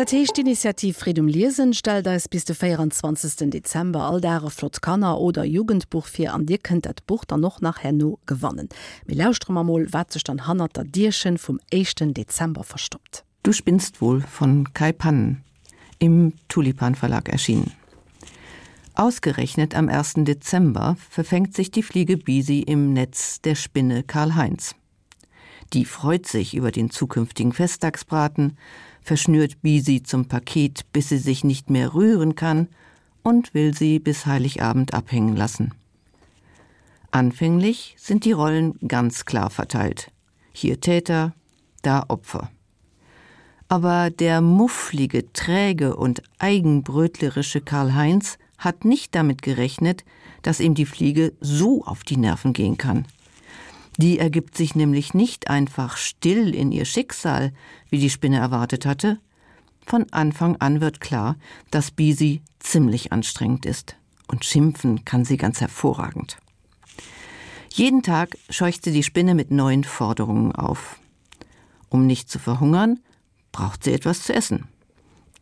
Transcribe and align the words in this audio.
Dat 0.00 0.12
hecht 0.12 0.38
Initiativ 0.38 0.96
Friedum 0.96 1.28
Lisen 1.28 1.74
stel 1.74 2.02
da 2.02 2.14
es 2.14 2.26
bis 2.26 2.46
de 2.46 2.56
24. 2.56 3.50
Dezember 3.50 4.04
all 4.04 4.22
derre 4.22 4.50
Flotkanner 4.50 5.20
oder 5.20 5.44
Jugendbuch 5.44 6.06
fir 6.06 6.32
an 6.32 6.46
Dir 6.46 6.56
kënnt 6.56 6.86
dat 6.86 7.06
Buch 7.06 7.26
dann 7.26 7.42
noch 7.42 7.60
nach 7.60 7.80
Herno 7.82 8.18
gewannen. 8.24 8.70
Milaustrommermoll 9.04 9.92
wat 9.92 10.10
sech 10.10 10.30
an 10.30 10.46
Hanner 10.46 10.68
der 10.68 10.84
Dirschen 10.84 11.36
vum 11.36 11.60
1. 11.70 11.96
Dezember 12.16 12.64
verstoppt. 12.64 13.24
Du 13.42 13.52
spinnst 13.52 14.00
wohl 14.00 14.22
von 14.22 14.72
Kai 14.72 14.92
Pannen 14.92 15.44
im 15.98 16.32
Tulipan 16.48 16.94
Verlag 16.94 17.28
erschienen. 17.28 17.70
Ausgerechnet 18.94 19.74
am 19.74 19.90
1. 19.90 20.24
Dezember 20.24 20.96
verfängt 21.10 21.54
sich 21.54 21.70
die 21.70 21.82
Fliege 21.82 22.16
Bisi 22.16 22.60
im 22.60 22.94
Netz 22.94 23.42
der 23.42 23.54
Spinne 23.54 24.02
Karl 24.02 24.34
Heinz. 24.34 24.74
Die 25.74 25.84
freut 25.84 26.26
sich 26.26 26.54
über 26.54 26.72
den 26.72 26.88
zukünftigen 26.88 27.52
Festtagsbraten, 27.52 28.56
verschnürt 29.02 29.62
Bisi 29.62 30.02
zum 30.02 30.26
Paket, 30.26 30.84
bis 30.92 31.08
sie 31.08 31.18
sich 31.18 31.44
nicht 31.44 31.70
mehr 31.70 31.94
rühren 31.94 32.34
kann 32.34 32.68
und 33.22 33.54
will 33.54 33.74
sie 33.74 33.98
bis 33.98 34.26
Heiligabend 34.26 34.94
abhängen 34.94 35.36
lassen. 35.36 35.72
Anfänglich 37.10 37.96
sind 37.98 38.24
die 38.24 38.32
Rollen 38.32 38.78
ganz 38.86 39.24
klar 39.24 39.50
verteilt. 39.50 40.12
Hier 40.52 40.80
Täter, 40.80 41.34
da 41.82 42.04
Opfer. 42.08 42.50
Aber 43.68 44.10
der 44.10 44.40
mufflige, 44.40 45.32
träge 45.32 45.96
und 45.96 46.22
eigenbrötlerische 46.38 47.60
Karl 47.60 47.94
Heinz 47.94 48.38
hat 48.58 48.84
nicht 48.84 49.14
damit 49.14 49.42
gerechnet, 49.42 50.04
dass 50.42 50.60
ihm 50.60 50.74
die 50.74 50.86
Fliege 50.86 51.32
so 51.40 51.84
auf 51.84 52.02
die 52.02 52.16
Nerven 52.16 52.52
gehen 52.52 52.78
kann. 52.78 53.06
Die 54.00 54.18
ergibt 54.18 54.56
sich 54.56 54.74
nämlich 54.74 55.12
nicht 55.12 55.50
einfach 55.50 55.98
still 55.98 56.54
in 56.54 56.72
ihr 56.72 56.86
Schicksal, 56.86 57.52
wie 57.90 57.98
die 57.98 58.08
Spinne 58.08 58.38
erwartet 58.38 58.86
hatte. 58.86 59.18
Von 59.84 60.10
Anfang 60.10 60.56
an 60.56 60.80
wird 60.80 61.02
klar, 61.02 61.36
dass 61.70 61.90
Bisi 61.90 62.40
ziemlich 62.60 63.12
anstrengend 63.12 63.66
ist 63.66 63.96
und 64.26 64.46
schimpfen 64.46 65.04
kann 65.04 65.26
sie 65.26 65.36
ganz 65.36 65.60
hervorragend. 65.60 66.38
Jeden 67.74 68.02
Tag 68.02 68.38
scheucht 68.48 68.84
sie 68.84 68.92
die 68.92 69.02
Spinne 69.02 69.34
mit 69.34 69.50
neuen 69.50 69.84
Forderungen 69.84 70.52
auf. 70.52 70.98
Um 71.90 72.06
nicht 72.06 72.30
zu 72.30 72.38
verhungern, 72.38 73.00
braucht 73.52 73.84
sie 73.84 73.92
etwas 73.92 74.22
zu 74.22 74.32
essen. 74.32 74.66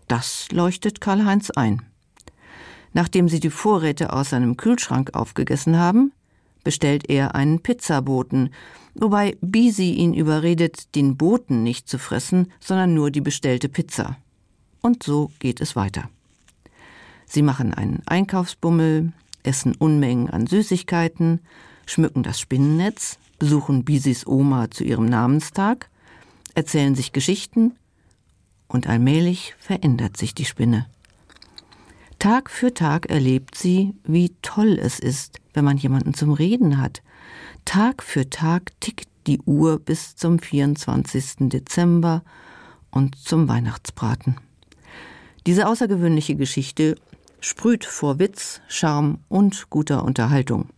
Das 0.09 0.49
leuchtet 0.51 1.01
Karl-Heinz 1.01 1.51
ein. 1.51 1.83
Nachdem 2.93 3.29
sie 3.29 3.39
die 3.39 3.51
Vorräte 3.51 4.13
aus 4.13 4.31
seinem 4.31 4.57
Kühlschrank 4.57 5.15
aufgegessen 5.15 5.77
haben, 5.77 6.11
bestellt 6.69 7.09
er 7.09 7.35
einen 7.35 7.61
Pizzaboten, 7.61 8.51
wobei 8.95 9.39
Bisi 9.41 9.93
ihn 9.93 10.13
überredet, 10.13 10.95
den 10.97 11.17
Boten 11.17 11.63
nicht 11.63 11.89
zu 11.89 11.99
fressen, 11.99 12.53
sondern 12.61 12.93
nur 12.93 13.11
die 13.11 13.23
bestellte 13.23 13.71
Pizza. 13.71 14.19
Und 14.83 15.03
so 15.03 15.31
geht 15.39 15.63
es 15.63 15.77
weiter. 15.77 16.11
Sie 17.25 17.41
machen 17.41 17.73
einen 17.73 18.03
Einkaufsbummel, 18.05 19.15
essen 19.45 19.77
Unmengen 19.77 20.29
an 20.29 20.47
Süßigkeiten, 20.47 21.41
schmücken 21.87 22.23
das 22.23 22.39
Spinnennetz, 22.39 23.19
besuchen 23.39 23.87
Bisis 23.87 24.27
Oma 24.27 24.71
zu 24.71 24.85
ihrem 24.85 25.07
Namenstag, 25.07 25.89
erzählen 26.55 26.95
sich 26.95 27.15
Geschichten 27.15 27.77
und 28.67 28.89
allmählich 28.89 29.55
verändert 29.59 30.19
sich 30.19 30.35
die 30.35 30.45
Spinne. 30.45 30.85
Tag 32.19 32.51
für 32.51 32.75
Tag 32.75 33.07
erlebt 33.07 33.55
sie, 33.55 33.95
wie 34.03 34.35
toll 34.43 34.77
es 34.81 34.99
ist, 34.99 35.41
wenn 35.55 35.65
man 35.65 35.77
jemanden 35.77 36.15
zum 36.15 36.33
Reden 36.33 36.79
hat. 36.79 37.01
Tag 37.65 38.03
für 38.03 38.29
Tag 38.29 38.73
tickt 38.81 39.09
die 39.29 39.39
Uhr 39.43 39.79
bis 39.79 40.17
zum 40.17 40.41
24. 40.41 41.49
Dezember 41.49 42.25
und 42.91 43.15
zum 43.15 43.47
Weihnachtsbraten. 43.47 44.37
Diese 45.47 45.69
außergewöhnliche 45.69 46.35
Geschichte 46.35 46.97
sprüht 47.41 47.85
vor 47.85 48.19
Witz, 48.19 48.63
Charme 48.67 49.19
und 49.29 49.71
guter 49.71 50.03
Unterhaltung. 50.03 50.71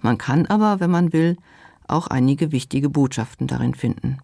Man 0.00 0.18
kann 0.18 0.46
aber, 0.46 0.80
wenn 0.80 0.90
man 0.90 1.12
will, 1.12 1.36
auch 1.86 2.08
einige 2.08 2.50
wichtige 2.50 2.90
Botschaften 2.90 3.46
darin 3.46 3.74
finden. 3.74 4.18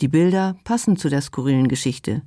Die 0.00 0.08
Bilder 0.08 0.56
passen 0.64 0.96
zu 0.96 1.08
der 1.08 1.20
skurrilen 1.20 1.68
Geschichte. 1.68 2.22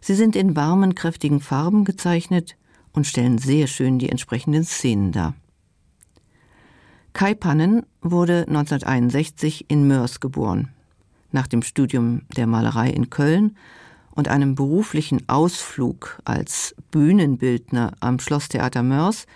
Sie 0.00 0.14
sind 0.14 0.36
in 0.36 0.56
warmen, 0.56 0.94
kräftigen 0.94 1.40
Farben 1.40 1.84
gezeichnet 1.84 2.56
und 2.92 3.06
stellen 3.06 3.38
sehr 3.38 3.66
schön 3.66 3.98
die 3.98 4.08
entsprechenden 4.08 4.64
Szenen 4.64 5.12
dar. 5.12 5.34
Kai 7.12 7.34
Pannen 7.34 7.84
wurde 8.00 8.44
1961 8.48 9.66
in 9.68 9.86
Mörs 9.86 10.20
geboren. 10.20 10.68
Nach 11.32 11.46
dem 11.46 11.62
Studium 11.62 12.22
der 12.36 12.46
Malerei 12.46 12.90
in 12.90 13.10
Köln 13.10 13.56
und 14.12 14.28
einem 14.28 14.54
beruflichen 14.54 15.28
Ausflug 15.28 16.20
als 16.24 16.74
Bühnenbildner 16.90 17.92
am 18.00 18.18
Schlosstheater 18.18 18.82
Mörs 18.82 19.26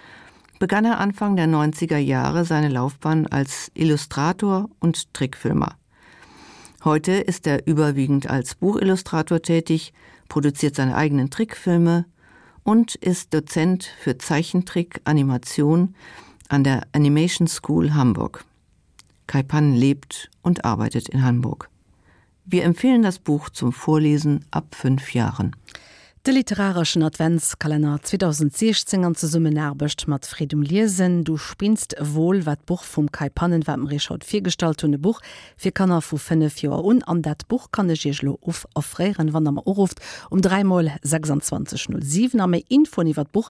begann 0.59 0.85
er 0.85 0.99
Anfang 0.99 1.37
der 1.37 1.47
90er 1.47 1.99
Jahre 1.99 2.45
seine 2.45 2.69
Laufbahn 2.69 3.27
als 3.27 3.71
Illustrator 3.75 4.69
und 4.81 5.13
Trickfilmer. 5.13 5.77
Heute 6.85 7.13
ist 7.13 7.47
er 7.47 7.67
überwiegend 7.67 8.29
als 8.29 8.57
Buchillustrator 8.57 9.41
tätig, 9.41 9.95
produziert 10.29 10.75
seine 10.75 10.95
eigenen 10.95 11.31
Trickfilme 11.31 12.05
und 12.63 12.95
ist 12.97 13.33
Dozent 13.33 13.91
für 14.01 14.19
Zeichentrick, 14.19 15.01
Animation 15.05 15.95
an 16.51 16.63
der 16.63 16.83
Animation 16.93 17.49
School 17.49 17.95
Hamburg. 17.95 18.45
Kai 19.27 19.43
Pan 19.43 19.73
lebt 19.73 20.31
und 20.43 20.67
arbeitet 20.67 21.09
in 21.09 21.25
Hamburg. 21.25 21.71
Wir 22.45 22.65
empfehlen 22.65 23.01
das 23.01 23.19
Buch 23.19 23.49
zum 23.49 23.73
Vorlesen 23.73 24.45
ab 24.51 24.75
fünf 24.75 25.15
Jahren. 25.15 25.57
De 26.27 26.33
literarischen 26.33 27.03
Adventskalender 27.03 28.01
2016 28.03 29.05
an 29.05 29.15
ze 29.15 29.27
summen 29.27 29.59
erbecht 29.59 30.09
mat 30.09 30.25
Fredum 30.25 30.63
Liesinn, 30.63 31.23
du 31.23 31.37
spinst 31.37 31.95
wohl 32.01 32.47
wat 32.47 32.65
Buch 32.65 32.83
vum 32.83 33.13
Kai 33.13 33.29
Pannenwerpen 33.29 33.87
Richard 33.87 34.25
virgestaltene 34.25 34.97
Buch. 34.97 35.21
Fir 35.59 35.73
kannner 35.73 36.01
vu 36.01 36.17
5 36.17 36.63
Joer 36.63 36.83
un 36.83 37.03
an 37.03 37.21
dat 37.21 37.47
Buch 37.47 37.69
kannne 37.73 37.93
Jelo 37.93 38.39
of 38.41 38.67
aréieren 38.75 39.35
wann 39.35 39.47
am 39.47 39.59
Oruft 39.59 40.01
um 40.31 40.41
3mal 40.41 40.93
26.07 41.03 42.39
am 42.39 42.55
Infoniwwer 42.55 43.27
Buch 43.27 43.43